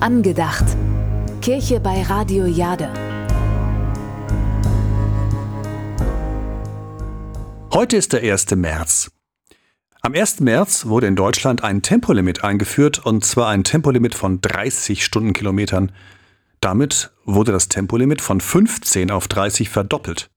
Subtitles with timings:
[0.00, 0.64] Angedacht.
[1.42, 2.88] Kirche bei Radio Jade.
[7.74, 8.52] Heute ist der 1.
[8.52, 9.10] März.
[10.00, 10.40] Am 1.
[10.40, 15.92] März wurde in Deutschland ein Tempolimit eingeführt, und zwar ein Tempolimit von 30 Stundenkilometern.
[16.60, 20.30] Damit wurde das Tempolimit von 15 auf 30 verdoppelt.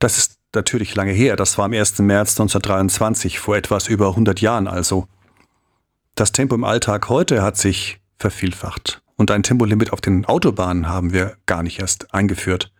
[0.00, 1.98] Das ist natürlich lange her, das war am 1.
[2.00, 5.06] März 1923, vor etwas über 100 Jahren also.
[6.14, 9.02] Das Tempo im Alltag heute hat sich vervielfacht.
[9.16, 12.72] Und ein Tempolimit auf den Autobahnen haben wir gar nicht erst eingeführt.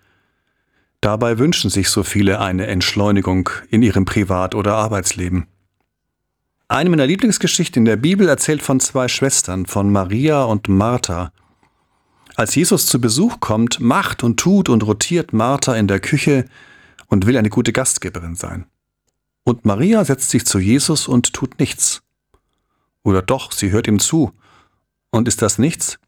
[1.00, 5.46] Dabei wünschen sich so viele eine Entschleunigung in ihrem Privat- oder Arbeitsleben.
[6.68, 11.32] Eine meiner Lieblingsgeschichten in der Bibel erzählt von zwei Schwestern, von Maria und Martha.
[12.36, 16.44] Als Jesus zu Besuch kommt, macht und tut und rotiert Martha in der Küche
[17.10, 18.66] und will eine gute Gastgeberin sein.
[19.44, 22.02] Und Maria setzt sich zu Jesus und tut nichts.
[23.02, 24.32] Oder doch, sie hört ihm zu
[25.10, 25.98] und ist das nichts?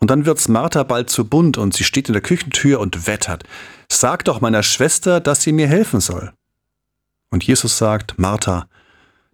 [0.00, 3.44] Und dann wird's Martha bald zu bunt und sie steht in der Küchentür und wettert.
[3.90, 6.32] Sag doch meiner Schwester, dass sie mir helfen soll.
[7.30, 8.68] Und Jesus sagt, Martha,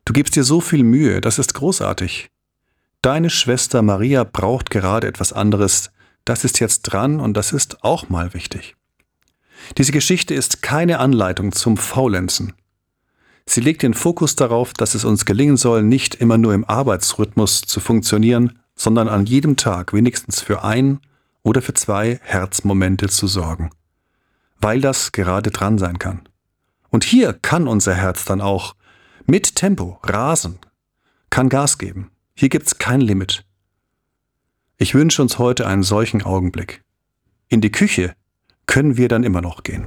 [0.05, 2.31] du gibst dir so viel Mühe, das ist großartig.
[3.03, 5.91] Deine Schwester Maria braucht gerade etwas anderes,
[6.25, 8.77] das ist jetzt dran und das ist auch mal wichtig.
[9.79, 12.53] Diese Geschichte ist keine Anleitung zum Faulenzen.
[13.47, 17.63] Sie legt den Fokus darauf, dass es uns gelingen soll, nicht immer nur im Arbeitsrhythmus
[17.63, 21.01] zu funktionieren, sondern an jedem Tag wenigstens für ein
[21.43, 23.71] oder für zwei Herzmomente zu sorgen.
[24.61, 26.23] Weil das gerade dran sein kann.
[26.89, 28.75] Und hier kann unser Herz dann auch
[29.27, 30.59] mit Tempo rasen,
[31.29, 32.11] kann Gas geben.
[32.35, 33.45] Hier gibt's kein Limit.
[34.77, 36.83] Ich wünsche uns heute einen solchen Augenblick.
[37.49, 38.15] In die Küche
[38.67, 39.85] können wir dann immer noch gehen.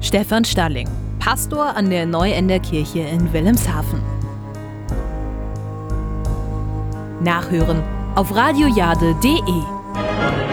[0.00, 4.00] Stefan Stalling, Pastor an der Neuenderkirche in Wilhelmshaven.
[7.22, 7.82] Nachhören
[8.14, 10.49] auf radiojade.de